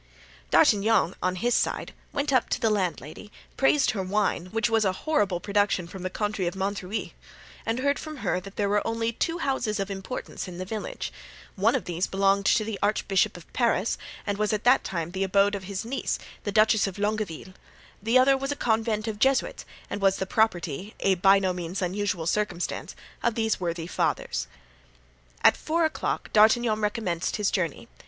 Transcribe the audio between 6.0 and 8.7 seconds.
the country of Montreuil—and heard from her that there